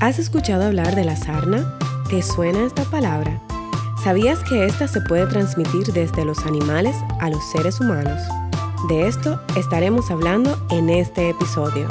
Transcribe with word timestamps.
¿Has 0.00 0.20
escuchado 0.20 0.64
hablar 0.64 0.94
de 0.94 1.04
la 1.04 1.16
sarna? 1.16 1.76
¿Te 2.08 2.22
suena 2.22 2.64
esta 2.64 2.84
palabra? 2.84 3.42
¿Sabías 4.04 4.44
que 4.44 4.64
esta 4.64 4.86
se 4.86 5.00
puede 5.00 5.26
transmitir 5.26 5.92
desde 5.92 6.24
los 6.24 6.46
animales 6.46 6.94
a 7.18 7.28
los 7.30 7.50
seres 7.50 7.80
humanos? 7.80 8.22
De 8.88 9.08
esto 9.08 9.40
estaremos 9.56 10.08
hablando 10.12 10.64
en 10.70 10.88
este 10.88 11.30
episodio. 11.30 11.88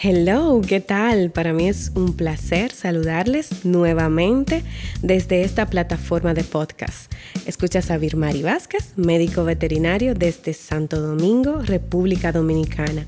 Hello, 0.00 0.60
¿qué 0.66 0.80
tal? 0.80 1.30
Para 1.30 1.52
mí 1.52 1.68
es 1.68 1.92
un 1.94 2.14
placer 2.14 2.72
saludarles 2.72 3.64
nuevamente 3.64 4.64
desde 5.02 5.42
esta 5.42 5.66
plataforma 5.66 6.34
de 6.34 6.42
podcast. 6.42 7.12
Escuchas 7.46 7.92
a 7.92 7.98
Virmari 7.98 8.42
Vázquez, 8.42 8.92
médico 8.96 9.44
veterinario 9.44 10.14
desde 10.14 10.52
Santo 10.52 11.00
Domingo, 11.00 11.62
República 11.62 12.32
Dominicana. 12.32 13.06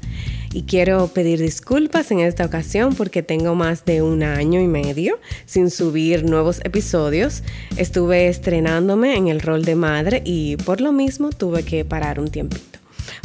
Y 0.52 0.62
quiero 0.62 1.06
pedir 1.08 1.40
disculpas 1.40 2.10
en 2.10 2.18
esta 2.18 2.44
ocasión 2.44 2.96
porque 2.96 3.22
tengo 3.22 3.54
más 3.54 3.84
de 3.84 4.02
un 4.02 4.24
año 4.24 4.60
y 4.60 4.66
medio 4.66 5.20
sin 5.46 5.70
subir 5.70 6.24
nuevos 6.24 6.60
episodios. 6.64 7.44
Estuve 7.76 8.26
estrenándome 8.26 9.16
en 9.16 9.28
el 9.28 9.40
rol 9.40 9.64
de 9.64 9.76
madre 9.76 10.22
y 10.24 10.56
por 10.56 10.80
lo 10.80 10.90
mismo 10.90 11.30
tuve 11.30 11.62
que 11.62 11.84
parar 11.84 12.18
un 12.18 12.32
tiempito. 12.32 12.80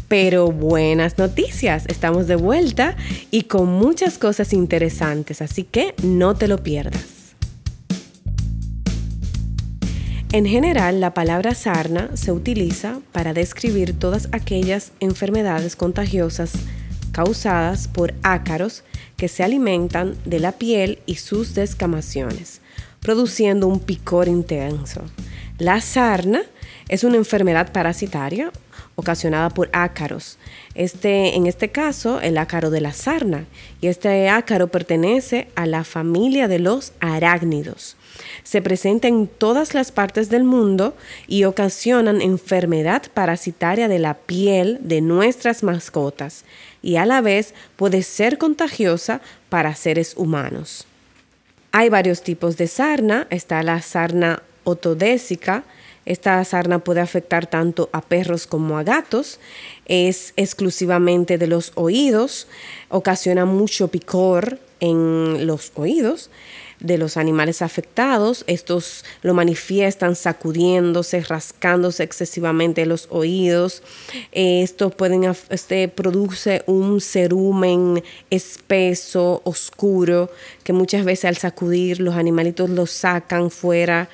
Pero 0.07 0.51
buenas 0.51 1.17
noticias, 1.17 1.85
estamos 1.87 2.27
de 2.27 2.35
vuelta 2.35 2.95
y 3.31 3.43
con 3.43 3.69
muchas 3.69 4.19
cosas 4.19 4.53
interesantes, 4.53 5.41
así 5.41 5.63
que 5.63 5.95
no 6.03 6.35
te 6.35 6.47
lo 6.47 6.61
pierdas. 6.61 7.15
En 10.31 10.45
general, 10.45 10.99
la 10.99 11.13
palabra 11.13 11.55
sarna 11.55 12.09
se 12.15 12.31
utiliza 12.31 12.99
para 13.13 13.33
describir 13.33 13.97
todas 13.97 14.27
aquellas 14.31 14.91
enfermedades 14.99 15.75
contagiosas 15.75 16.51
causadas 17.15 17.87
por 17.87 18.13
ácaros 18.23 18.83
que 19.15 19.29
se 19.29 19.41
alimentan 19.41 20.17
de 20.25 20.41
la 20.41 20.51
piel 20.51 20.99
y 21.05 21.15
sus 21.15 21.55
descamaciones, 21.55 22.59
produciendo 22.99 23.67
un 23.67 23.79
picor 23.79 24.27
intenso. 24.27 25.01
La 25.57 25.79
sarna 25.79 26.41
es 26.89 27.05
una 27.05 27.15
enfermedad 27.15 27.71
parasitaria 27.71 28.51
ocasionada 28.95 29.49
por 29.49 29.69
ácaros. 29.71 30.37
Este, 30.73 31.35
en 31.35 31.47
este 31.47 31.69
caso, 31.69 32.19
el 32.19 32.37
ácaro 32.37 32.69
de 32.69 32.81
la 32.81 32.91
sarna. 32.91 33.45
Y 33.79 33.87
este 33.87 34.29
ácaro 34.29 34.67
pertenece 34.67 35.47
a 35.55 35.65
la 35.65 35.83
familia 35.83 36.47
de 36.47 36.59
los 36.59 36.93
arácnidos. 36.99 37.95
Se 38.43 38.61
presenta 38.61 39.07
en 39.07 39.27
todas 39.27 39.73
las 39.73 39.91
partes 39.91 40.29
del 40.29 40.45
mundo 40.45 40.95
y 41.27 41.43
ocasionan 41.43 42.21
enfermedad 42.21 43.03
parasitaria 43.13 43.87
de 43.87 43.99
la 43.99 44.13
piel 44.13 44.79
de 44.81 45.01
nuestras 45.01 45.63
mascotas 45.63 46.45
y 46.85 46.97
a 46.97 47.07
la 47.07 47.19
vez 47.19 47.55
puede 47.75 48.03
ser 48.03 48.37
contagiosa 48.37 49.19
para 49.49 49.73
seres 49.73 50.13
humanos. 50.15 50.85
Hay 51.71 51.89
varios 51.89 52.21
tipos 52.21 52.57
de 52.57 52.67
sarna. 52.67 53.25
Está 53.31 53.63
la 53.63 53.81
sarna 53.81 54.43
otodésica, 54.63 55.63
esta 56.05 56.43
sarna 56.45 56.79
puede 56.79 57.01
afectar 57.01 57.47
tanto 57.47 57.89
a 57.91 58.01
perros 58.01 58.45
como 58.45 58.77
a 58.77 58.83
gatos. 58.83 59.39
Es 59.87 60.33
exclusivamente 60.35 61.39
de 61.39 61.47
los 61.47 61.71
oídos. 61.73 62.47
Ocasiona 62.89 63.45
mucho 63.45 63.87
picor 63.87 64.59
en 64.79 65.47
los 65.47 65.71
oídos 65.73 66.29
de 66.79 66.97
los 66.97 67.17
animales 67.17 67.61
afectados. 67.61 68.43
Estos 68.47 69.05
lo 69.21 69.33
manifiestan 69.33 70.15
sacudiéndose, 70.15 71.21
rascándose 71.21 72.03
excesivamente 72.03 72.85
los 72.85 73.07
oídos. 73.09 73.83
Esto 74.31 74.89
pueden, 74.89 75.23
este, 75.49 75.87
produce 75.87 76.63
un 76.67 77.01
cerumen 77.01 78.03
espeso, 78.29 79.41
oscuro, 79.43 80.29
que 80.63 80.73
muchas 80.73 81.05
veces 81.05 81.25
al 81.25 81.37
sacudir 81.37 81.99
los 81.99 82.15
animalitos 82.15 82.69
lo 82.69 82.85
sacan 82.85 83.49
fuera. 83.51 84.09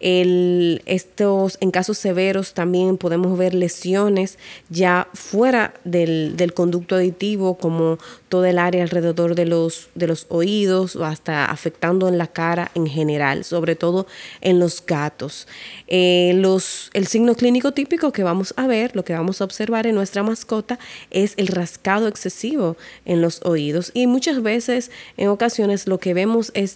En 0.00 1.70
casos 1.72 1.98
severos 1.98 2.54
también 2.54 2.96
podemos 2.96 3.36
ver 3.36 3.54
lesiones 3.54 4.38
ya 4.70 5.08
fuera 5.12 5.74
del, 5.84 6.52
conducto 6.54 6.94
aditivo, 6.96 7.58
como 7.58 7.98
todo 8.28 8.46
el 8.46 8.58
área 8.58 8.82
alrededor 8.82 9.34
de 9.34 9.44
los, 9.44 9.90
de 9.94 10.06
los 10.06 10.26
oídos 10.30 10.96
o 10.96 11.04
hasta 11.04 11.44
afectando 11.44 12.08
en 12.08 12.16
la 12.16 12.28
cara 12.28 12.70
en 12.74 12.86
general, 12.86 13.44
sobre 13.44 13.76
todo 13.76 14.06
en 14.40 14.58
los 14.58 14.84
gatos. 14.84 15.46
Eh, 15.86 16.32
los, 16.36 16.90
el 16.94 17.06
signo 17.06 17.34
clínico 17.34 17.72
típico 17.72 18.10
que 18.10 18.22
vamos 18.22 18.54
a 18.56 18.66
ver, 18.66 18.96
lo 18.96 19.04
que 19.04 19.12
vamos 19.12 19.40
a 19.40 19.44
observar 19.44 19.86
en 19.86 19.94
nuestra 19.94 20.22
mascota, 20.22 20.78
es 21.10 21.34
el 21.36 21.48
rascado 21.48 22.08
excesivo 22.08 22.76
en 23.04 23.20
los 23.20 23.42
oídos. 23.44 23.90
Y 23.92 24.06
muchas 24.06 24.42
veces, 24.42 24.90
en 25.18 25.28
ocasiones, 25.28 25.86
lo 25.86 25.98
que 25.98 26.14
vemos 26.14 26.52
es 26.54 26.70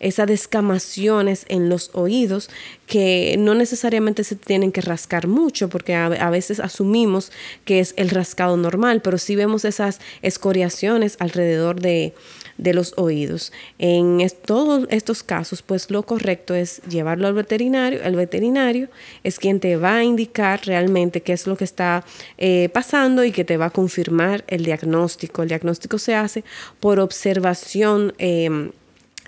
esas 0.00 0.26
descamaciones 0.26 1.44
en 1.48 1.68
los 1.68 1.90
oídos 1.92 2.47
que 2.88 3.36
no 3.38 3.54
necesariamente 3.54 4.24
se 4.24 4.34
tienen 4.34 4.72
que 4.72 4.80
rascar 4.80 5.28
mucho, 5.28 5.68
porque 5.68 5.94
a, 5.94 6.30
veces 6.30 6.58
asumimos 6.58 7.30
que 7.64 7.80
es 7.80 7.92
el 7.96 8.08
rascado 8.08 8.56
normal, 8.56 9.02
pero 9.02 9.18
sí 9.18 9.36
vemos 9.36 9.64
esas 9.66 10.00
escoriaciones 10.22 11.16
alrededor 11.20 11.80
de, 11.80 12.14
los 12.56 12.94
oídos. 12.96 13.52
En 13.78 14.26
todos 14.44 14.88
estos 14.90 15.22
casos, 15.22 15.62
pues 15.62 15.90
lo 15.90 16.02
correcto 16.02 16.54
es 16.54 16.82
llevarlo 16.88 17.28
al 17.28 17.34
veterinario. 17.34 18.02
El 18.02 18.16
veterinario 18.16 18.88
es 19.22 19.38
quien 19.38 19.60
te 19.60 19.76
va 19.76 19.96
a 19.96 20.04
indicar 20.04 20.66
realmente 20.66 21.20
qué 21.20 21.34
es 21.34 21.46
lo 21.46 21.56
que 21.56 21.64
está 21.64 22.04
eh, 22.36 22.68
pasando 22.72 23.22
y 23.22 23.32
que 23.32 23.44
te 23.44 23.58
va 23.58 23.66
a 23.66 23.70
confirmar 23.70 24.44
el 24.48 24.64
diagnóstico. 24.64 25.42
El 25.42 25.48
diagnóstico 25.48 25.98
se 25.98 26.14
hace 26.14 26.42
por 26.80 27.00
observación. 27.00 28.12
Em, 28.18 28.72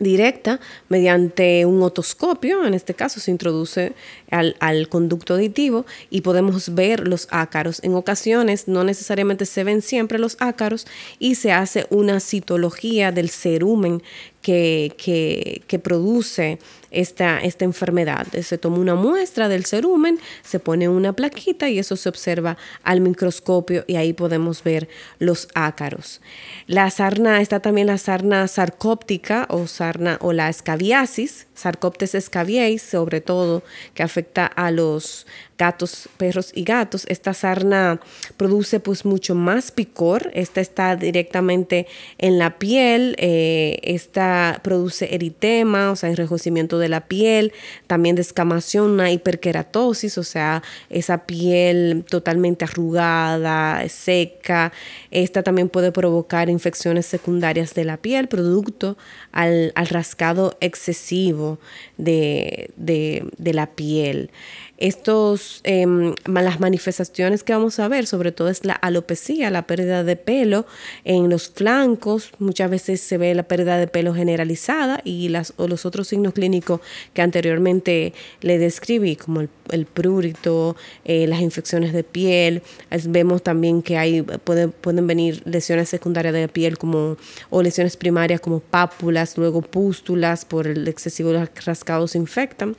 directa 0.00 0.58
mediante 0.88 1.64
un 1.66 1.82
otoscopio, 1.82 2.64
en 2.66 2.74
este 2.74 2.94
caso 2.94 3.20
se 3.20 3.30
introduce 3.30 3.92
al, 4.30 4.88
conducto 4.88 5.34
aditivo 5.34 5.86
y 6.10 6.22
podemos 6.22 6.74
ver 6.74 7.06
los 7.06 7.28
ácaros. 7.30 7.80
En 7.84 7.94
ocasiones 7.94 8.66
no 8.66 8.82
necesariamente 8.82 9.46
se 9.46 9.62
ven 9.62 9.82
siempre 9.82 10.18
los 10.18 10.36
ácaros 10.40 10.86
y 11.18 11.36
se 11.36 11.52
hace 11.52 11.86
una 11.90 12.18
citología 12.18 13.12
del 13.12 13.30
cerumen 13.30 14.02
que, 14.42 15.62
que, 15.66 15.78
produce 15.78 16.58
esta, 16.90 17.40
esta 17.40 17.64
enfermedad. 17.64 18.26
Se 18.42 18.58
toma 18.58 18.78
una 18.78 18.94
muestra 18.94 19.48
del 19.48 19.66
cerumen, 19.66 20.18
se 20.42 20.58
pone 20.58 20.88
una 20.88 21.12
plaquita 21.12 21.68
y 21.68 21.78
eso 21.78 21.96
se 21.96 22.08
observa 22.08 22.56
al 22.82 23.00
microscopio 23.00 23.84
y 23.86 23.96
ahí 23.96 24.12
podemos 24.12 24.62
ver 24.62 24.88
los 25.18 25.48
ácaros. 25.54 26.20
La 26.66 26.90
sarna, 26.90 27.40
está 27.40 27.60
también 27.60 27.86
la 27.86 27.98
sarna 27.98 28.48
sarcóptica 28.48 29.46
o 29.50 29.66
sarna 29.66 30.18
o 30.20 30.32
la 30.32 30.48
escabiasis, 30.48 31.46
Sarcoptes 31.60 32.14
escabiais, 32.14 32.80
sobre 32.80 33.20
todo, 33.20 33.62
que 33.92 34.02
afecta 34.02 34.46
a 34.46 34.70
los 34.70 35.26
gatos, 35.60 36.08
perros 36.16 36.52
y 36.54 36.64
gatos. 36.64 37.04
Esta 37.08 37.34
sarna 37.34 38.00
produce 38.38 38.80
pues 38.80 39.04
mucho 39.04 39.34
más 39.34 39.70
picor. 39.70 40.30
Esta 40.32 40.62
está 40.62 40.96
directamente 40.96 41.86
en 42.16 42.38
la 42.38 42.58
piel. 42.58 43.14
Eh, 43.18 43.78
esta 43.82 44.60
produce 44.64 45.14
eritema, 45.14 45.90
o 45.90 45.96
sea, 45.96 46.08
enrojecimiento 46.08 46.78
de 46.78 46.88
la 46.88 47.02
piel. 47.02 47.52
También 47.86 48.16
descamación, 48.16 48.92
una 48.92 49.12
hiperkeratosis, 49.12 50.16
o 50.16 50.24
sea, 50.24 50.62
esa 50.88 51.26
piel 51.26 52.06
totalmente 52.08 52.64
arrugada, 52.64 53.86
seca. 53.90 54.72
Esta 55.10 55.42
también 55.42 55.68
puede 55.68 55.92
provocar 55.92 56.48
infecciones 56.48 57.04
secundarias 57.04 57.74
de 57.74 57.84
la 57.84 57.98
piel, 57.98 58.28
producto 58.28 58.96
al, 59.30 59.72
al 59.74 59.88
rascado 59.88 60.56
excesivo 60.62 61.58
de, 61.98 62.70
de, 62.76 63.52
la 63.52 63.66
piel. 63.66 64.30
Estos, 64.80 65.60
em, 65.64 66.14
las 66.24 66.58
manifestaciones 66.58 67.44
que 67.44 67.52
vamos 67.52 67.78
a 67.78 67.88
ver, 67.88 68.06
sobre 68.06 68.32
todo 68.32 68.48
es 68.48 68.64
la 68.64 68.72
alopecia, 68.72 69.50
la 69.50 69.66
pérdida 69.66 70.04
de 70.04 70.16
pelo 70.16 70.64
en 71.04 71.28
los 71.28 71.50
flancos, 71.50 72.32
muchas 72.38 72.70
veces 72.70 73.02
se 73.02 73.18
ve 73.18 73.34
la 73.34 73.42
pérdida 73.42 73.76
de 73.76 73.88
pelo 73.88 74.14
generalizada 74.14 75.02
y 75.04 75.28
las, 75.28 75.52
o 75.58 75.68
los 75.68 75.84
otros 75.84 76.08
signos 76.08 76.32
clínicos 76.32 76.80
que 77.12 77.20
anteriormente 77.20 78.14
le 78.40 78.56
describí, 78.56 79.16
como 79.16 79.42
el, 79.42 79.84
prurito, 79.84 80.76
eh, 81.04 81.26
las 81.26 81.42
infecciones 81.42 81.92
de 81.92 82.02
piel, 82.02 82.62
vemos 83.04 83.42
también 83.42 83.82
que 83.82 83.98
hay, 83.98 84.22
pueden, 84.22 84.72
pueden 84.72 85.06
venir 85.06 85.42
lesiones 85.44 85.90
secundarias 85.90 86.32
de 86.32 86.48
piel 86.48 86.78
como, 86.78 87.18
o 87.50 87.62
lesiones 87.62 87.98
primarias 87.98 88.40
como 88.40 88.60
pápulas, 88.60 89.36
luego 89.36 89.60
pústulas 89.60 90.46
por 90.46 90.66
el 90.66 90.88
excesivo 90.88 91.34
rascado 91.66 92.08
se 92.08 92.16
infectan 92.16 92.76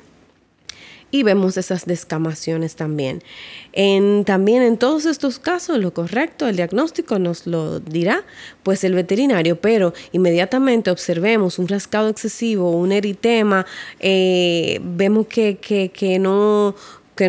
y 1.12 1.24
vemos 1.24 1.58
esas 1.58 1.86
descamaciones 1.86 2.76
también. 2.76 3.22
En, 3.74 4.24
también 4.26 4.64
en 4.64 4.78
todos 4.78 5.06
estos 5.06 5.40
casos, 5.40 5.78
lo 5.78 5.94
correcto, 5.94 6.48
el 6.48 6.56
diagnóstico 6.56 7.20
nos 7.20 7.46
lo 7.46 7.80
dirá 7.80 8.24
pues 8.64 8.84
el 8.84 8.94
veterinario, 8.94 9.60
pero 9.60 9.94
inmediatamente 10.14 10.90
observemos 10.90 11.60
un 11.60 11.68
rascado 11.68 12.10
excesivo, 12.10 12.72
un 12.72 12.92
eritema, 12.92 13.66
eh, 14.00 14.80
vemos 14.84 15.28
que, 15.28 15.58
que, 15.58 15.90
que 15.90 16.18
no 16.18 16.76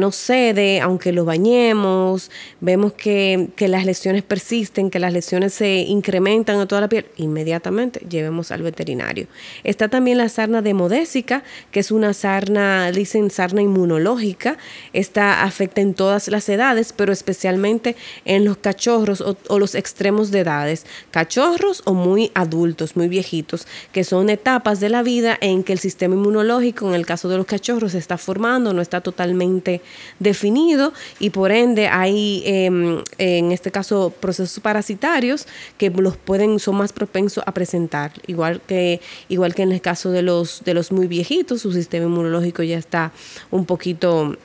no 0.01 0.13
cede, 0.13 0.81
aunque 0.81 1.13
lo 1.13 1.25
bañemos, 1.25 2.31
vemos 2.61 2.93
que, 2.93 3.49
que 3.57 3.69
las 3.69 3.85
lesiones 3.85 4.23
persisten, 4.23 4.91
que 4.91 4.99
las 4.99 5.13
lesiones 5.13 5.53
se 5.55 5.81
incrementan 5.81 6.61
en 6.61 6.69
toda 6.69 6.81
la 6.81 6.89
piel, 6.89 7.07
inmediatamente 7.17 8.01
llevemos 8.09 8.51
al 8.51 8.63
veterinario. 8.63 9.27
Está 9.65 9.89
también 9.89 10.19
la 10.19 10.29
sarna 10.29 10.63
demodésica, 10.63 11.43
que 11.71 11.81
es 11.81 11.91
una 11.91 12.15
sarna, 12.15 12.91
dicen 12.93 13.31
sarna 13.31 13.63
inmunológica, 13.63 14.57
esta 14.93 15.43
afecta 15.43 15.81
en 15.81 15.95
todas 15.95 16.29
las 16.29 16.49
edades, 16.49 16.93
pero 16.93 17.13
especialmente 17.13 17.97
en 18.25 18.45
los 18.45 18.57
cachorros 18.57 19.21
o, 19.21 19.37
o 19.49 19.59
los 19.59 19.75
extremos 19.75 20.31
de 20.31 20.41
edades, 20.41 20.87
cachorros 21.11 21.83
o 21.85 21.95
muy 21.95 22.31
adultos, 22.35 22.97
muy 22.97 23.09
viejitos, 23.09 23.67
que 23.93 24.05
son 24.05 24.31
etapas 24.31 24.81
de 24.81 24.89
la 24.89 25.03
vida 25.03 25.37
en 25.41 25.65
que 25.65 25.73
el 25.73 25.79
sistema 25.79 26.15
inmunológico, 26.15 26.89
en 26.89 26.95
el 26.95 27.07
caso 27.07 27.29
de 27.29 27.37
los 27.37 27.47
cachorros, 27.47 27.93
se 27.93 27.99
está 27.99 28.17
formando, 28.19 28.73
no 28.73 28.81
está 28.81 29.01
totalmente 29.01 29.82
definido 30.19 30.93
y 31.19 31.31
por 31.31 31.53
ende 31.53 31.89
hay 31.89 32.43
em, 32.47 33.03
en 33.19 33.53
este 33.53 33.71
caso 33.71 34.13
procesos 34.21 34.61
parasitarios 34.61 35.47
que 35.79 35.91
los 35.91 36.17
pueden 36.17 36.59
son 36.59 36.77
más 36.77 36.93
propensos 36.93 37.45
a 37.47 37.53
presentar. 37.53 38.13
Igual 38.27 38.61
que 38.67 39.01
igual 39.29 39.55
que 39.55 39.63
en 39.63 39.73
el 39.73 39.81
caso 39.81 40.11
de 40.11 40.23
los 40.23 40.63
de 40.65 40.75
los 40.75 40.93
muy 40.93 41.07
viejitos 41.07 41.63
su 41.63 41.73
sistema 41.73 42.07
inmunológico 42.07 42.63
ya 42.63 42.79
está 42.79 43.13
un 43.51 43.67
poquito 43.67 44.37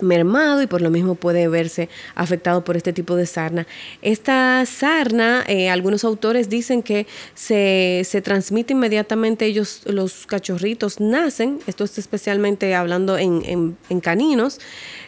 mermado 0.00 0.62
y 0.62 0.66
por 0.66 0.80
lo 0.82 0.90
mismo 0.90 1.14
puede 1.14 1.48
verse 1.48 1.88
afectado 2.14 2.64
por 2.64 2.76
este 2.76 2.92
tipo 2.92 3.16
de 3.16 3.26
sarna. 3.26 3.66
Esta 4.02 4.64
sarna, 4.66 5.44
eh, 5.46 5.70
algunos 5.70 6.04
autores 6.04 6.48
dicen 6.48 6.82
que 6.82 7.06
se, 7.34 8.02
se, 8.04 8.20
transmite 8.22 8.72
inmediatamente, 8.72 9.46
ellos, 9.46 9.82
los 9.86 10.26
cachorritos 10.26 11.00
nacen, 11.00 11.60
esto 11.66 11.84
es 11.84 11.98
especialmente 11.98 12.74
hablando 12.74 13.18
en, 13.18 13.76
en, 13.88 14.00
caninos, 14.00 14.60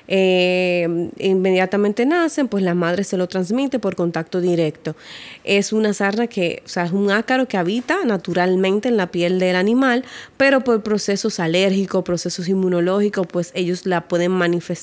eh, 0.08 1.10
inmediatamente 1.18 2.04
nacen, 2.04 2.48
pues 2.48 2.62
la 2.62 2.74
madre 2.74 3.04
se 3.04 3.16
lo 3.16 3.28
transmite 3.28 3.78
por 3.78 3.96
contacto 3.96 4.40
directo. 4.40 4.96
Es 5.44 5.72
una 5.72 5.94
sarna 5.94 6.26
que, 6.26 6.62
o 6.64 6.68
sea, 6.68 6.84
es 6.84 6.92
un 6.92 7.10
ácaro 7.10 7.46
que 7.48 7.56
habita 7.56 8.04
naturalmente 8.04 8.88
en 8.88 8.96
la 8.96 9.10
piel 9.10 9.38
del 9.38 9.56
animal, 9.56 10.04
pero 10.36 10.62
por 10.64 10.82
procesos 10.82 11.40
alérgicos, 11.40 12.04
procesos 12.04 12.48
inmunológicos, 12.48 13.26
pues 13.26 13.52
ellos 13.54 13.86
la 13.86 14.02
pueden 14.08 14.32
manifestar. 14.32 14.81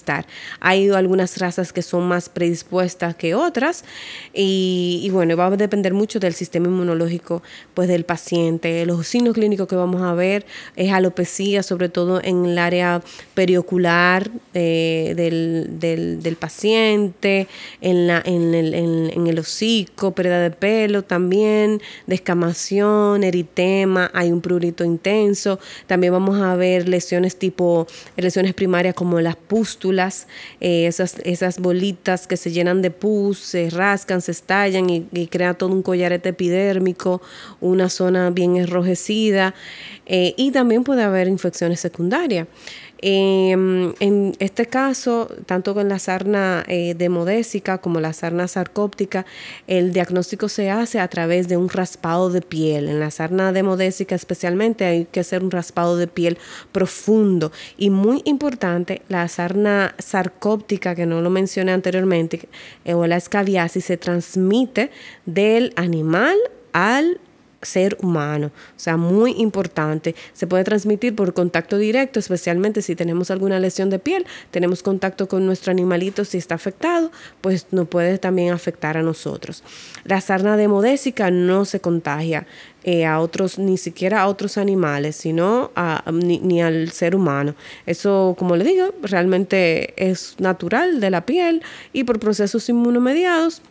Hay 0.59 0.89
algunas 0.89 1.37
razas 1.37 1.73
que 1.73 1.81
son 1.81 2.07
más 2.07 2.29
predispuestas 2.29 3.15
que 3.15 3.35
otras 3.35 3.83
y, 4.33 5.01
y 5.03 5.09
bueno, 5.09 5.35
va 5.35 5.47
a 5.47 5.51
depender 5.51 5.93
mucho 5.93 6.19
del 6.19 6.33
sistema 6.33 6.67
inmunológico 6.67 7.41
pues 7.73 7.87
del 7.87 8.05
paciente. 8.05 8.85
Los 8.85 9.07
signos 9.07 9.33
clínicos 9.33 9.67
que 9.67 9.75
vamos 9.75 10.01
a 10.01 10.13
ver 10.13 10.45
es 10.75 10.91
alopecia, 10.91 11.63
sobre 11.63 11.89
todo 11.89 12.21
en 12.23 12.45
el 12.45 12.57
área 12.57 13.01
periocular. 13.33 14.29
Eh, 14.53 15.13
del, 15.15 15.79
del, 15.79 16.35
paciente, 16.35 17.47
en, 17.81 18.07
la, 18.07 18.21
en, 18.25 18.53
el, 18.53 18.73
en, 18.73 19.27
el 19.27 19.39
hocico, 19.39 20.13
pérdida 20.13 20.39
de 20.41 20.51
pelo 20.51 21.03
también, 21.03 21.81
descamación, 22.07 23.23
eritema, 23.23 24.11
hay 24.13 24.31
un 24.31 24.41
prurito 24.41 24.83
intenso. 24.83 25.59
También 25.87 26.13
vamos 26.13 26.41
a 26.41 26.55
ver 26.55 26.87
lesiones 26.87 27.37
tipo, 27.37 27.87
lesiones 28.17 28.53
primarias 28.53 28.95
como 28.95 29.19
las 29.21 29.35
pústulas, 29.35 29.88
eh, 30.59 30.87
esas, 30.87 31.59
bolitas 31.59 32.27
que 32.27 32.37
se 32.37 32.51
llenan 32.51 32.81
de 32.81 32.91
pus, 32.91 33.39
se 33.39 33.69
rascan, 33.69 34.21
se 34.21 34.31
estallan 34.31 34.89
y, 34.89 35.07
y 35.11 35.27
crea 35.27 35.53
todo 35.53 35.71
un 35.71 35.81
collarete 35.81 36.29
epidérmico, 36.29 37.21
una 37.61 37.89
zona 37.89 38.29
bien 38.29 38.57
enrojecida. 38.57 39.53
Eh, 40.05 40.33
y 40.37 40.51
también 40.51 40.83
puede 40.83 41.03
haber 41.03 41.27
infecciones 41.27 41.79
secundarias. 41.79 42.47
Em, 43.01 43.93
en 44.01 44.35
este 44.39 44.65
caso, 44.65 45.29
tanto 45.45 45.73
con 45.73 45.87
la 45.87 45.99
sarna 45.99 46.65
eh, 46.67 46.95
demodésica 46.95 47.77
como 47.77 48.01
la 48.01 48.11
sarna 48.11 48.47
sarcóptica, 48.49 49.25
el 49.67 49.93
diagnóstico 49.93 50.49
se 50.49 50.69
hace 50.69 50.99
a 50.99 51.07
través 51.07 51.47
de 51.47 51.55
un 51.55 51.69
raspado 51.69 52.29
de 52.29 52.41
piel. 52.41 52.89
En 52.89 52.99
la 52.99 53.09
sarna 53.09 53.53
demodésica 53.53 54.15
especialmente 54.15 54.83
hay 54.83 55.05
que 55.05 55.21
hacer 55.21 55.43
un 55.43 55.51
raspado 55.51 55.95
de 55.95 56.07
piel 56.07 56.37
profundo 56.73 57.53
y 57.77 57.89
muy 57.89 58.21
importante, 58.25 59.01
la 59.07 59.27
sarna 59.29 59.95
sarcóptica, 59.97 60.93
que 60.93 61.05
no 61.05 61.21
lo 61.21 61.29
mencioné 61.29 61.71
anteriormente, 61.71 62.49
eh, 62.83 62.93
o 62.93 63.07
la 63.07 63.15
escabiasis, 63.15 63.85
se 63.85 63.97
transmite 63.97 64.91
del 65.25 65.71
animal 65.77 66.35
al 66.73 67.19
ser 67.61 67.97
humano. 68.01 68.47
O 68.47 68.79
sea, 68.79 68.97
muy 68.97 69.31
importante. 69.33 70.15
Se 70.33 70.47
puede 70.47 70.63
transmitir 70.63 71.15
por 71.15 71.33
contacto 71.33 71.77
directo, 71.77 72.19
especialmente 72.19 72.81
si 72.81 72.95
tenemos 72.95 73.31
alguna 73.31 73.59
lesión 73.59 73.89
de 73.89 73.99
piel, 73.99 74.25
tenemos 74.51 74.83
contacto 74.83 75.27
con 75.27 75.45
nuestro 75.45 75.71
animalito 75.71 76.25
si 76.25 76.37
está 76.37 76.55
afectado, 76.55 77.11
pues 77.41 77.67
nos 77.71 77.87
puede 77.87 78.17
también 78.17 78.53
afectar 78.53 78.97
a 78.97 79.01
nosotros. 79.01 79.63
La 80.05 80.21
sarna 80.21 80.57
demodésica 80.57 81.31
no 81.31 81.65
se 81.65 81.79
contagia. 81.79 82.47
Eh, 82.85 83.05
a 83.05 83.19
otros, 83.19 83.59
ni 83.59 83.77
siquiera 83.77 84.21
a 84.21 84.27
otros 84.29 84.57
animales, 84.57 85.17
sino 85.17 85.69
a, 85.75 86.01
ni, 86.13 86.39
ni, 86.39 86.61
al 86.61 86.91
ser 86.91 87.13
humano. 87.13 87.53
Eso, 87.85 88.35
como 88.39 88.55
le 88.55 88.63
digo, 88.63 88.93
realmente 89.01 89.93
es 89.97 90.35
natural 90.39 91.01
de 91.01 91.09
la 91.09 91.25
piel 91.25 91.61
y 91.91 92.05
por 92.05 92.19
procesos 92.19 92.69
inmunomediados 92.69 93.61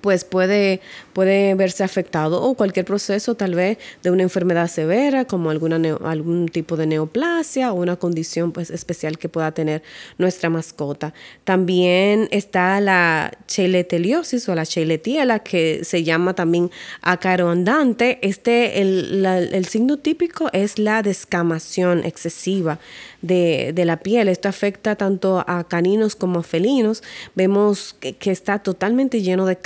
pues 0.00 0.24
puede, 0.24 0.80
puede 1.12 1.54
verse 1.54 1.84
afectado 1.84 2.42
o 2.42 2.54
cualquier 2.54 2.84
proceso 2.84 3.34
tal 3.34 3.54
vez 3.54 3.78
de 4.02 4.10
una 4.10 4.22
enfermedad 4.22 4.68
severa 4.68 5.24
como 5.24 5.50
alguna 5.50 5.74
algún 6.04 6.48
tipo 6.48 6.76
de 6.76 6.86
neoplasia 6.86 7.72
o 7.72 7.76
una 7.76 7.96
condición 7.96 8.52
pues 8.52 8.70
especial 8.70 9.18
que 9.18 9.28
pueda 9.28 9.52
tener 9.52 9.82
nuestra 10.18 10.50
mascota. 10.50 11.14
También 11.44 12.28
está 12.30 12.80
la 12.80 13.32
cheleteliosis 13.46 14.48
o 14.48 14.54
la 14.54 14.66
cheletiela 14.66 15.40
que 15.40 15.80
se 15.84 16.04
llama 16.04 16.34
también 16.34 16.70
ácaro 17.02 17.50
andante. 17.50 18.18
Este, 18.22 18.80
el, 18.80 19.24
el 19.24 19.66
signo 19.66 19.98
típico 19.98 20.48
es 20.52 20.78
la 20.78 21.02
descamación 21.02 22.04
excesiva 22.04 22.78
de, 23.24 23.72
de, 23.74 23.84
la 23.84 23.98
piel. 23.98 24.28
Esto 24.28 24.48
afecta 24.48 24.96
tanto 24.96 25.42
a 25.46 25.64
caninos 25.64 26.14
como 26.14 26.40
a 26.40 26.42
felinos. 26.42 27.02
Vemos 27.34 27.96
que, 27.98 28.16
está 28.30 28.58
totalmente 28.58 29.22
lleno 29.22 29.46
de 29.46 29.56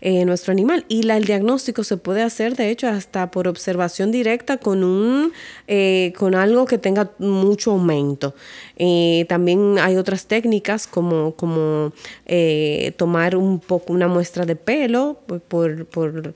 eh, 0.00 0.24
nuestro 0.24 0.52
animal 0.52 0.84
y 0.88 1.02
la, 1.02 1.16
el 1.16 1.24
diagnóstico 1.24 1.84
se 1.84 1.96
puede 1.96 2.22
hacer 2.22 2.56
de 2.56 2.70
hecho 2.70 2.88
hasta 2.88 3.30
por 3.30 3.48
observación 3.48 4.12
directa 4.12 4.58
con, 4.58 4.84
un, 4.84 5.32
eh, 5.66 6.12
con 6.16 6.34
algo 6.34 6.66
que 6.66 6.78
tenga 6.78 7.10
mucho 7.18 7.72
aumento. 7.72 8.34
Eh, 8.76 9.26
también 9.28 9.78
hay 9.78 9.96
otras 9.96 10.26
técnicas 10.26 10.86
como, 10.86 11.34
como 11.34 11.92
tomar 12.96 13.36
un 13.36 13.60
poco 13.60 13.92
una 13.92 14.08
muestra 14.08 14.44
de 14.44 14.56
pelo 14.56 15.20
por, 15.48 15.86
por 15.86 16.34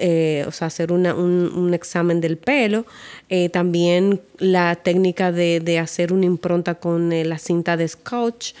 o 0.00 0.52
sea, 0.52 0.68
hacer 0.68 0.92
un, 0.92 1.06
un, 1.06 1.74
examen 1.74 2.20
del 2.20 2.36
pelo. 2.36 2.86
También 3.52 4.20
la 4.38 4.76
técnica 4.76 5.32
de, 5.32 5.60
de, 5.60 5.78
hacer 5.78 6.12
una 6.12 6.26
impronta 6.26 6.76
con 6.76 7.10
la 7.10 7.38
cinta 7.38 7.76
de 7.76 7.88
scotch 7.88 8.54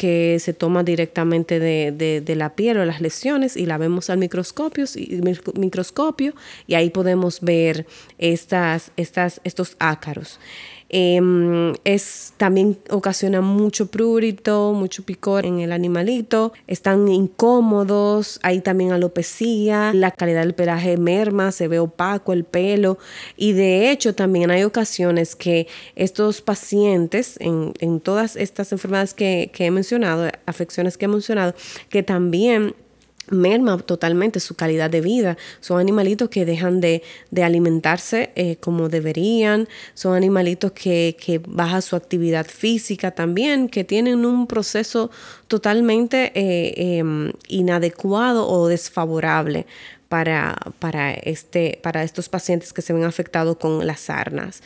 que 0.00 0.38
se 0.40 0.54
toma 0.54 0.82
directamente 0.82 1.60
de, 1.60 1.92
de, 2.24 2.34
la 2.34 2.54
piel 2.54 2.78
o 2.78 2.86
las 2.86 3.02
lesiones 3.02 3.54
y 3.54 3.66
la 3.66 3.76
vemos 3.76 4.08
al 4.08 4.16
microscopio 4.16 4.86
y, 4.96 5.20
microscopio 5.58 6.32
y 6.66 6.72
ahí 6.72 6.88
podemos 6.88 7.42
ver 7.42 7.84
estas, 8.16 8.92
estas, 8.96 9.42
estos 9.44 9.76
ácaros. 9.78 10.40
Eh, 10.92 11.72
es, 11.84 12.34
también 12.36 12.78
ocasiona 12.90 13.40
mucho 13.40 13.86
prurito, 13.86 14.72
mucho 14.72 15.04
picor 15.04 15.46
en 15.46 15.60
el 15.60 15.72
animalito. 15.72 16.52
Están 16.66 17.08
incómodos, 17.08 18.40
hay 18.42 18.60
también 18.60 18.92
alopecia, 18.92 19.92
la 19.94 20.10
calidad 20.10 20.42
del 20.42 20.54
pelaje 20.54 20.96
merma, 20.96 21.52
se 21.52 21.68
ve 21.68 21.78
opaco 21.78 22.32
el 22.32 22.44
pelo. 22.44 22.98
Y 23.36 23.52
de 23.52 23.90
hecho 23.90 24.14
también 24.14 24.50
hay 24.50 24.64
ocasiones 24.64 25.36
que 25.36 25.68
estos 25.94 26.42
pacientes, 26.42 27.36
en, 27.40 27.72
en 27.78 28.00
todas 28.00 28.36
estas 28.36 28.72
enfermedades 28.72 29.14
que, 29.14 29.50
que 29.54 29.66
he 29.66 29.70
mencionado, 29.70 30.30
afecciones 30.46 30.98
que 30.98 31.04
he 31.04 31.08
mencionado, 31.08 31.54
que 31.88 32.02
también 32.02 32.74
merma 33.28 33.78
totalmente 33.78 34.40
su 34.40 34.54
calidad 34.54 34.90
de 34.90 35.00
vida. 35.00 35.36
Son 35.60 35.78
animalitos 35.78 36.28
que 36.28 36.44
dejan 36.44 36.80
de, 36.80 37.02
de 37.30 37.44
alimentarse 37.44 38.32
eh, 38.34 38.56
como 38.56 38.88
deberían, 38.88 39.68
son 39.94 40.14
animalitos 40.14 40.72
que, 40.72 41.16
que 41.18 41.40
baja 41.46 41.80
su 41.80 41.96
actividad 41.96 42.46
física 42.46 43.12
también, 43.12 43.68
que 43.68 43.84
tienen 43.84 44.24
un 44.24 44.46
proceso 44.46 45.10
totalmente 45.48 46.32
eh, 46.34 46.74
eh, 46.76 47.32
inadecuado 47.48 48.48
o 48.48 48.68
desfavorable 48.68 49.66
para, 50.08 50.56
para, 50.80 51.12
este, 51.12 51.78
para 51.82 52.02
estos 52.02 52.28
pacientes 52.28 52.72
que 52.72 52.82
se 52.82 52.92
ven 52.92 53.04
afectados 53.04 53.56
con 53.58 53.86
las 53.86 54.00
sarnas. 54.00 54.62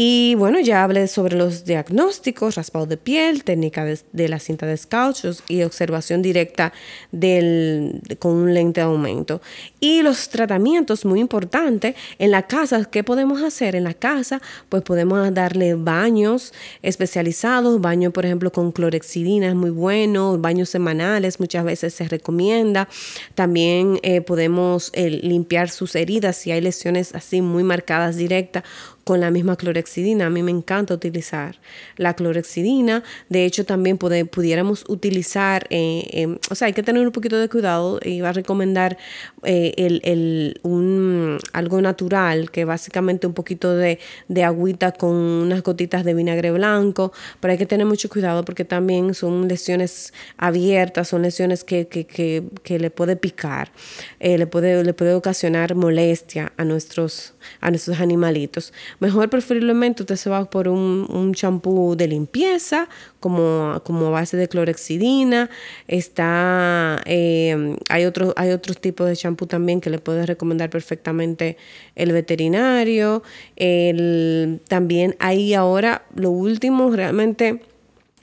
Y 0.00 0.36
bueno, 0.36 0.60
ya 0.60 0.84
hablé 0.84 1.08
sobre 1.08 1.34
los 1.34 1.64
diagnósticos, 1.64 2.54
raspado 2.54 2.86
de 2.86 2.96
piel, 2.96 3.42
técnica 3.42 3.84
de, 3.84 4.28
la 4.28 4.38
cinta 4.38 4.64
de 4.64 4.76
scouts 4.76 5.42
y 5.48 5.64
observación 5.64 6.22
directa 6.22 6.72
del, 7.10 8.00
con 8.20 8.36
un 8.36 8.54
lente 8.54 8.80
de 8.80 8.84
aumento. 8.84 9.42
Y 9.80 10.02
los 10.02 10.28
tratamientos, 10.28 11.04
muy 11.04 11.18
importante, 11.18 11.96
en 12.20 12.30
la 12.30 12.46
casa, 12.46 12.84
¿qué 12.84 13.02
podemos 13.02 13.42
hacer? 13.42 13.74
En 13.74 13.82
la 13.82 13.92
casa, 13.92 14.40
pues 14.68 14.84
podemos 14.84 15.34
darle 15.34 15.74
baños 15.74 16.54
especializados, 16.82 17.80
baño 17.80 18.12
por 18.12 18.24
ejemplo 18.24 18.52
con 18.52 18.70
clorexidina 18.70 19.48
es 19.48 19.56
muy 19.56 19.70
bueno, 19.70 20.38
baños 20.38 20.68
semanales 20.68 21.40
muchas 21.40 21.64
veces 21.64 21.92
se 21.92 22.06
recomienda. 22.06 22.88
También 23.34 23.98
eh, 24.04 24.20
podemos 24.20 24.92
eh, 24.92 25.10
limpiar 25.10 25.70
sus 25.70 25.96
heridas 25.96 26.36
si 26.36 26.52
hay 26.52 26.60
lesiones 26.60 27.16
así 27.16 27.42
muy 27.42 27.64
marcadas 27.64 28.14
directas 28.14 28.62
con 29.08 29.20
la 29.22 29.30
misma 29.30 29.56
clorexidina. 29.56 30.26
A 30.26 30.28
mí 30.28 30.42
me 30.42 30.50
encanta 30.50 30.92
utilizar 30.92 31.56
la 31.96 32.12
clorexidina. 32.12 33.02
De 33.30 33.46
hecho, 33.46 33.64
también 33.64 33.96
pudiéramos 33.96 34.84
utilizar, 34.86 35.66
eh, 35.70 36.06
em, 36.12 36.36
o 36.50 36.54
sea, 36.54 36.66
hay 36.66 36.74
que 36.74 36.82
tener 36.82 37.06
un 37.06 37.12
poquito 37.12 37.38
de 37.38 37.48
cuidado. 37.48 38.00
Iba 38.04 38.28
a 38.28 38.32
recomendar 38.32 38.98
eh, 39.44 39.72
el, 39.78 40.60
un, 40.62 41.38
algo 41.54 41.80
natural, 41.80 42.50
que 42.50 42.66
básicamente 42.66 43.26
un 43.26 43.32
poquito 43.32 43.74
de, 43.74 43.98
de 44.28 44.44
agüita 44.44 44.92
con 44.92 45.14
unas 45.14 45.62
gotitas 45.62 46.04
de 46.04 46.12
vinagre 46.12 46.50
blanco, 46.50 47.10
pero 47.40 47.52
hay 47.52 47.58
que 47.58 47.64
tener 47.64 47.86
mucho 47.86 48.10
cuidado 48.10 48.44
porque 48.44 48.66
también 48.66 49.14
son 49.14 49.48
lesiones 49.48 50.12
abiertas, 50.36 51.08
son 51.08 51.22
lesiones 51.22 51.64
que, 51.64 51.88
que, 51.88 52.04
que, 52.04 52.44
que 52.62 52.78
le 52.78 52.90
puede 52.90 53.16
picar, 53.16 53.72
eh, 54.20 54.36
le, 54.36 54.46
puede, 54.46 54.84
le 54.84 54.92
puede 54.92 55.14
ocasionar 55.14 55.74
molestia 55.74 56.52
a 56.58 56.64
nuestros, 56.64 57.32
a 57.62 57.70
nuestros 57.70 58.00
animalitos. 58.00 58.74
Mejor 59.00 59.30
preferiblemente 59.30 60.02
usted 60.02 60.16
se 60.16 60.30
va 60.30 60.48
por 60.50 60.68
un 60.68 61.32
champú 61.34 61.96
de 61.96 62.08
limpieza, 62.08 62.88
como, 63.20 63.80
como 63.84 64.10
base 64.10 64.36
de 64.36 64.48
clorexidina. 64.48 65.50
Está, 65.86 67.00
eh, 67.06 67.76
hay, 67.88 68.04
otros 68.04 68.32
hay 68.36 68.50
otros 68.50 68.80
tipos 68.80 69.08
de 69.08 69.16
champú 69.16 69.46
también 69.46 69.80
que 69.80 69.90
le 69.90 69.98
puede 69.98 70.26
recomendar 70.26 70.70
perfectamente 70.70 71.56
el 71.94 72.12
veterinario. 72.12 73.22
El, 73.56 74.60
también 74.68 75.16
hay 75.18 75.54
ahora 75.54 76.04
lo 76.14 76.30
último 76.30 76.90
realmente 76.90 77.62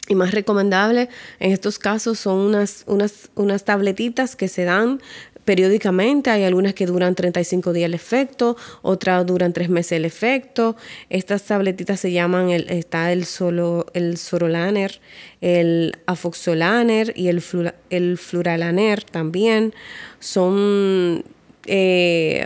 y 0.07 0.13
más 0.13 0.31
recomendable 0.31 1.09
en 1.39 1.51
estos 1.51 1.79
casos 1.79 2.19
son 2.19 2.37
unas, 2.39 2.83
unas, 2.85 3.31
unas 3.33 3.65
tabletitas 3.65 4.35
que 4.35 4.47
se 4.47 4.63
dan 4.63 5.01
periódicamente. 5.45 6.29
Hay 6.29 6.43
algunas 6.43 6.73
que 6.73 6.85
duran 6.85 7.15
35 7.15 7.71
días 7.71 7.85
el 7.85 7.93
efecto, 7.93 8.57
otras 8.81 9.25
duran 9.25 9.53
3 9.53 9.69
meses 9.69 9.93
el 9.93 10.05
efecto. 10.05 10.75
Estas 11.09 11.43
tabletitas 11.43 11.99
se 11.99 12.11
llaman, 12.11 12.49
el, 12.49 12.69
está 12.69 13.11
el, 13.11 13.25
solo, 13.25 13.85
el 13.93 14.17
Sorolaner, 14.17 14.99
el 15.41 15.95
Afoxolaner 16.07 17.13
y 17.15 17.27
el, 17.29 17.41
el 17.89 18.17
Fluralaner 18.17 19.03
también. 19.03 19.73
Son... 20.19 21.23
Eh, 21.67 22.45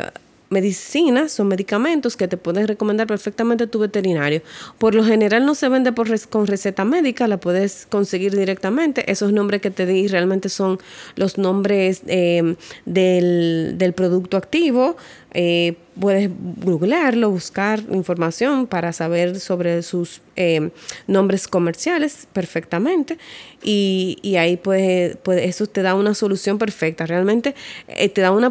medicinas, 0.50 1.32
son 1.32 1.48
medicamentos 1.48 2.18
que 2.18 2.28
te 2.28 2.38
pueden 2.38 2.68
recomendar 2.68 3.08
perfectamente 3.08 3.68
tu 3.68 3.80
veterinario. 3.80 4.42
Por 4.78 4.96
lo 4.96 5.04
general 5.04 5.46
no 5.46 5.56
se 5.56 5.70
vende 5.70 5.92
por 5.92 6.10
con 6.30 6.48
receta 6.48 6.86
médica, 6.86 7.28
la 7.28 7.40
puedes 7.40 7.86
conseguir 7.86 8.36
directamente. 8.36 9.12
Esos 9.12 9.32
nombres 9.32 9.62
que 9.62 9.72
te 9.72 9.86
di 9.86 10.08
realmente 10.08 10.50
son 10.50 10.80
los 11.16 11.38
nombres 11.38 12.02
eh, 12.08 12.56
del, 12.86 13.76
del 13.78 13.94
producto 13.94 14.38
activo. 14.38 14.98
Eh, 15.34 15.76
puedes 16.00 16.30
googlearlo, 16.64 17.30
buscar 17.30 17.82
información 17.92 18.66
para 18.68 18.94
saber 18.94 19.40
sobre 19.40 19.84
sus 19.84 20.22
eh, 20.38 20.72
nombres 21.08 21.48
comerciales 21.48 22.26
perfectamente 22.32 23.18
y, 23.62 24.18
y 24.22 24.38
ahí 24.38 24.56
pues, 24.56 25.18
pues, 25.24 25.44
eso 25.44 25.68
te 25.68 25.82
da 25.82 25.96
una 25.96 26.14
solución 26.14 26.58
perfecta. 26.58 27.06
Realmente 27.06 27.54
eh, 27.90 28.08
te 28.08 28.22
da 28.22 28.32
una, 28.32 28.50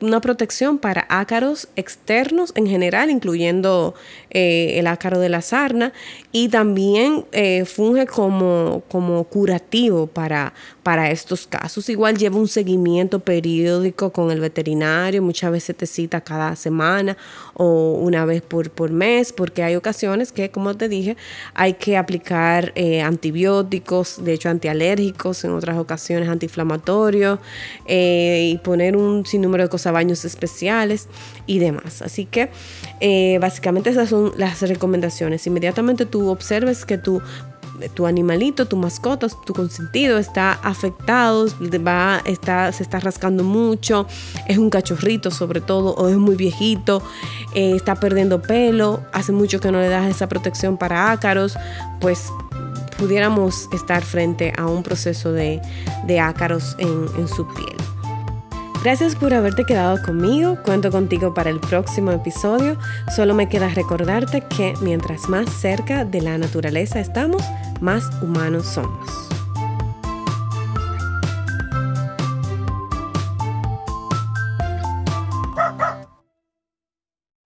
una, 0.00 0.20
protección 0.20 0.78
para 0.78 1.06
ácaros 1.08 1.68
externos 1.74 2.52
en 2.54 2.66
general, 2.66 3.10
incluyendo 3.10 3.94
el 4.28 4.86
ácaro 4.86 5.18
de 5.18 5.30
la 5.30 5.40
sarna 5.40 5.92
y 6.30 6.50
también 6.50 7.24
funge 7.66 8.06
como, 8.06 8.82
como 8.88 9.24
curativo 9.24 10.06
para, 10.06 10.52
para 10.82 11.10
estos 11.10 11.46
casos. 11.46 11.88
Igual 11.88 12.16
lleva 12.16 12.36
un 12.36 12.46
seguimiento 12.46 13.18
periódico 13.18 14.12
con 14.12 14.30
el 14.30 14.38
veterinario, 14.38 15.22
muchas 15.22 15.50
veces 15.50 15.74
te 15.76 15.86
cita 15.86 16.19
cada 16.20 16.56
semana 16.56 17.16
o 17.54 17.92
una 17.92 18.24
vez 18.24 18.42
por, 18.42 18.70
por 18.70 18.90
mes, 18.90 19.32
porque 19.32 19.62
hay 19.62 19.76
ocasiones 19.76 20.32
que, 20.32 20.50
como 20.50 20.76
te 20.76 20.88
dije, 20.88 21.16
hay 21.54 21.74
que 21.74 21.96
aplicar 21.96 22.72
eh, 22.74 23.02
antibióticos, 23.02 24.24
de 24.24 24.32
hecho 24.32 24.48
antialérgicos, 24.48 25.44
en 25.44 25.52
otras 25.52 25.78
ocasiones 25.78 26.28
antiinflamatorios, 26.28 27.38
eh, 27.86 28.50
y 28.52 28.58
poner 28.58 28.96
un 28.96 29.26
sinnúmero 29.26 29.64
de 29.64 29.70
cosas, 29.70 29.92
baños 29.92 30.24
especiales 30.24 31.08
y 31.46 31.58
demás. 31.58 32.02
Así 32.02 32.24
que 32.24 32.50
eh, 33.00 33.38
básicamente 33.40 33.90
esas 33.90 34.08
son 34.08 34.32
las 34.36 34.62
recomendaciones. 34.62 35.46
Inmediatamente 35.46 36.06
tú 36.06 36.28
observes 36.28 36.84
que 36.84 36.98
tu 36.98 37.20
tu 37.88 38.06
animalito, 38.06 38.66
tu 38.66 38.76
mascota, 38.76 39.28
tu 39.28 39.54
consentido 39.54 40.18
está 40.18 40.52
afectado, 40.52 41.46
va, 41.86 42.20
está, 42.24 42.72
se 42.72 42.82
está 42.82 43.00
rascando 43.00 43.44
mucho, 43.44 44.06
es 44.46 44.58
un 44.58 44.70
cachorrito 44.70 45.30
sobre 45.30 45.60
todo, 45.60 45.94
o 45.94 46.08
es 46.08 46.16
muy 46.16 46.36
viejito, 46.36 47.02
eh, 47.54 47.72
está 47.74 47.94
perdiendo 47.94 48.42
pelo, 48.42 49.00
hace 49.12 49.32
mucho 49.32 49.60
que 49.60 49.72
no 49.72 49.80
le 49.80 49.88
das 49.88 50.08
esa 50.08 50.28
protección 50.28 50.76
para 50.76 51.10
ácaros, 51.10 51.56
pues 52.00 52.30
pudiéramos 52.98 53.68
estar 53.72 54.02
frente 54.02 54.52
a 54.58 54.66
un 54.66 54.82
proceso 54.82 55.32
de, 55.32 55.60
ácaros 56.20 56.76
en, 56.78 57.06
en 57.16 57.28
su 57.28 57.46
piel. 57.54 57.79
Gracias 58.82 59.14
por 59.14 59.34
haberte 59.34 59.64
quedado 59.64 60.00
conmigo. 60.02 60.56
Cuento 60.64 60.90
contigo 60.90 61.34
para 61.34 61.50
el 61.50 61.60
próximo 61.60 62.12
episodio. 62.12 62.78
Solo 63.14 63.34
me 63.34 63.46
queda 63.46 63.68
recordarte 63.68 64.40
que 64.40 64.72
mientras 64.80 65.28
más 65.28 65.50
cerca 65.50 66.06
de 66.06 66.22
la 66.22 66.38
naturaleza 66.38 66.98
estamos, 66.98 67.42
más 67.80 68.04
humanos 68.22 68.66
somos. 68.66 69.29